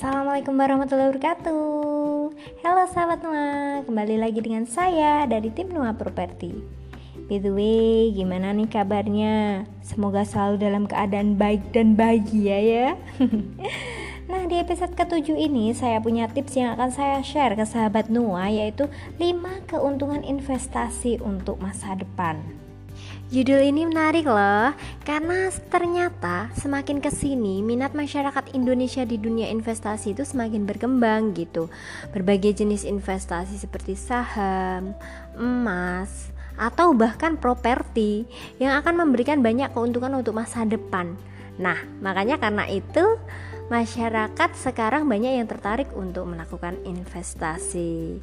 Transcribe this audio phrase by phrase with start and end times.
[0.00, 2.32] Assalamualaikum warahmatullahi wabarakatuh.
[2.64, 6.56] Halo sahabat Nua Kembali lagi dengan saya dari tim Nua Property
[7.28, 9.68] By the way, gimana nih kabarnya?
[9.84, 12.88] Semoga selalu dalam keadaan baik dan bahagia ya.
[14.32, 18.48] Nah di episode ketujuh ini saya punya tips yang akan saya share ke sahabat Nua
[18.48, 18.88] Yaitu
[19.20, 22.40] 5 keuntungan investasi untuk masa depan
[23.30, 24.74] Judul ini menarik loh,
[25.06, 31.70] karena ternyata semakin ke sini minat masyarakat Indonesia di dunia investasi itu semakin berkembang gitu.
[32.10, 34.98] Berbagai jenis investasi seperti saham,
[35.38, 38.26] emas, atau bahkan properti
[38.58, 41.14] yang akan memberikan banyak keuntungan untuk masa depan.
[41.54, 43.14] Nah, makanya karena itu
[43.70, 48.18] masyarakat sekarang banyak yang tertarik untuk melakukan investasi.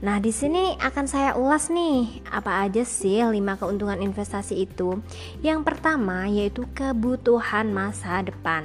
[0.00, 5.04] Nah, di sini akan saya ulas nih, apa aja sih 5 keuntungan investasi itu?
[5.44, 8.64] Yang pertama yaitu kebutuhan masa depan.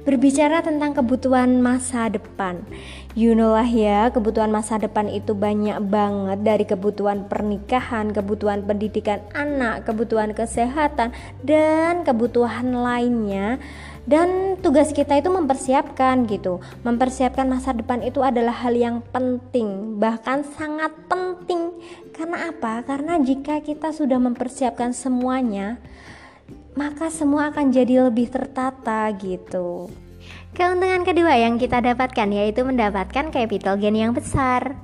[0.00, 2.62] Berbicara tentang kebutuhan masa depan,
[3.12, 9.20] you know lah ya, kebutuhan masa depan itu banyak banget dari kebutuhan pernikahan, kebutuhan pendidikan
[9.34, 11.10] anak, kebutuhan kesehatan,
[11.42, 13.58] dan kebutuhan lainnya
[14.10, 16.58] dan tugas kita itu mempersiapkan gitu.
[16.82, 21.70] Mempersiapkan masa depan itu adalah hal yang penting bahkan sangat penting.
[22.10, 22.82] Karena apa?
[22.82, 25.78] Karena jika kita sudah mempersiapkan semuanya
[26.74, 29.90] maka semua akan jadi lebih tertata gitu.
[30.54, 34.74] Keuntungan kedua yang kita dapatkan yaitu mendapatkan capital gain yang besar.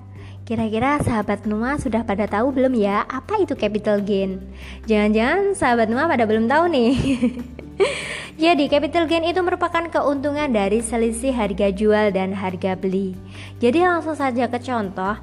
[0.46, 3.02] Kira-kira sahabat Numa sudah pada tahu belum ya?
[3.10, 4.38] Apa itu capital gain?
[4.86, 6.94] Jangan-jangan sahabat Numa pada belum tahu nih.
[8.36, 13.16] Jadi capital gain itu merupakan keuntungan dari selisih harga jual dan harga beli.
[13.64, 15.16] Jadi langsung saja ke contoh,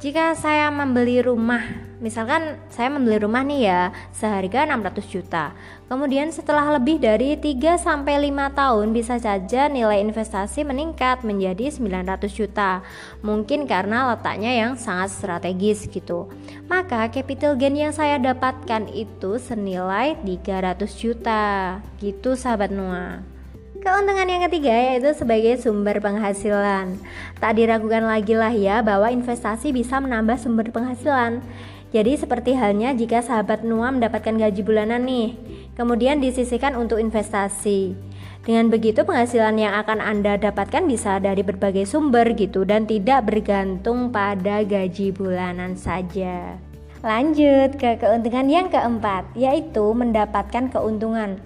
[0.00, 1.60] jika saya membeli rumah,
[2.00, 3.82] misalkan saya membeli rumah nih ya,
[4.16, 5.52] seharga 600 juta.
[5.92, 12.32] Kemudian setelah lebih dari 3 sampai 5 tahun bisa saja nilai investasi meningkat menjadi 900
[12.32, 12.80] juta.
[13.20, 16.32] Mungkin karena letaknya yang sangat strategis gitu.
[16.64, 21.76] Maka capital gain yang saya dapatkan itu senilai 300 juta.
[22.00, 23.39] Gitu sahabat Noah.
[23.80, 27.00] Keuntungan yang ketiga yaitu sebagai sumber penghasilan.
[27.40, 31.40] Tak diragukan lagi lah ya bahwa investasi bisa menambah sumber penghasilan.
[31.88, 35.32] Jadi seperti halnya jika sahabat Nua mendapatkan gaji bulanan nih,
[35.80, 37.96] kemudian disisihkan untuk investasi.
[38.44, 44.12] Dengan begitu penghasilan yang akan Anda dapatkan bisa dari berbagai sumber gitu dan tidak bergantung
[44.12, 46.60] pada gaji bulanan saja.
[47.00, 51.40] Lanjut ke keuntungan yang keempat, yaitu mendapatkan keuntungan.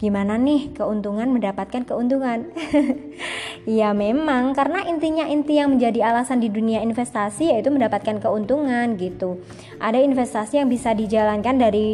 [0.00, 2.48] Gimana nih keuntungan mendapatkan keuntungan?
[3.68, 9.40] ya memang karena intinya inti yang menjadi alasan di dunia investasi yaitu mendapatkan keuntungan gitu.
[9.80, 11.88] Ada investasi yang bisa dijalankan dari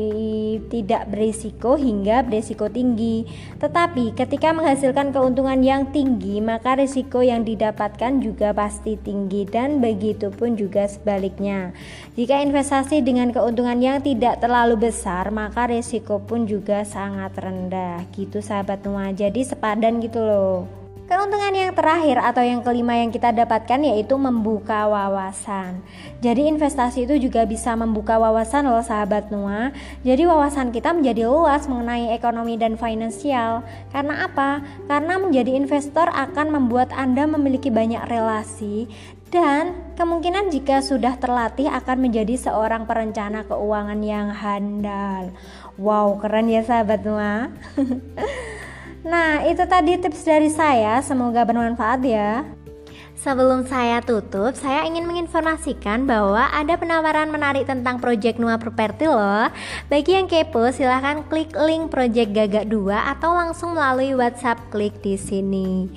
[0.71, 3.27] tidak berisiko hingga berisiko tinggi.
[3.59, 10.31] Tetapi ketika menghasilkan keuntungan yang tinggi, maka risiko yang didapatkan juga pasti tinggi dan begitu
[10.31, 11.75] pun juga sebaliknya.
[12.15, 18.39] Jika investasi dengan keuntungan yang tidak terlalu besar, maka risiko pun juga sangat rendah gitu
[18.39, 23.79] sahabat Nua jadi sepadan gitu loh Keuntungan yang terakhir atau yang kelima yang kita dapatkan
[23.79, 25.79] yaitu membuka wawasan.
[26.19, 29.71] Jadi investasi itu juga bisa membuka wawasan loh sahabat Nua.
[30.03, 33.63] Jadi wawasan kita menjadi luas mengenai ekonomi dan finansial.
[33.95, 34.67] Karena apa?
[34.91, 38.91] Karena menjadi investor akan membuat Anda memiliki banyak relasi
[39.31, 45.31] dan kemungkinan jika sudah terlatih akan menjadi seorang perencana keuangan yang handal.
[45.79, 47.55] Wow, keren ya sahabat Nua.
[49.07, 50.99] Nah, itu tadi tips dari saya.
[50.99, 52.43] Semoga bermanfaat ya.
[53.17, 59.49] Sebelum saya tutup, saya ingin menginformasikan bahwa ada penawaran menarik tentang Project Nua Property loh.
[59.89, 65.17] Bagi yang kepo, silahkan klik link Project Gagak 2 atau langsung melalui WhatsApp klik di
[65.17, 65.89] sini.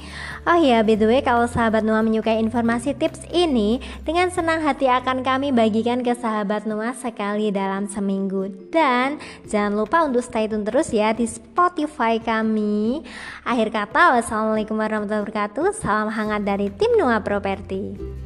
[0.48, 4.88] Oh ya, by the way, kalau sahabat Nua menyukai informasi tips ini, dengan senang hati
[4.88, 8.48] akan kami bagikan ke sahabat Nua sekali dalam seminggu.
[8.72, 13.04] Dan jangan lupa untuk stay tune terus ya di Spotify kami.
[13.44, 15.76] Akhir kata, wassalamualaikum warahmatullahi wabarakatuh.
[15.76, 18.19] Salam hangat dari tim Nua Property.